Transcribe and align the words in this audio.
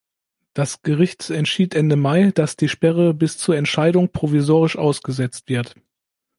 Das 0.55 0.81
Gericht 0.81 1.29
entschied 1.29 1.75
Ende 1.75 1.95
Mai, 1.95 2.31
dass 2.31 2.55
die 2.55 2.69
Sperre 2.69 3.13
bis 3.13 3.37
zur 3.37 3.55
Entscheidung 3.55 4.11
provisorisch 4.11 4.75
ausgesetzt 4.75 5.47
wird. 5.47 5.75